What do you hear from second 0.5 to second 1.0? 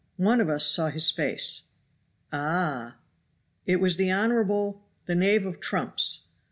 saw